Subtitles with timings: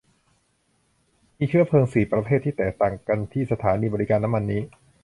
[1.37, 4.61] มีเชื้อเพลิงสี่ประเภทที่แตกต่างกันที่สถานีบริการน้ำมันนี้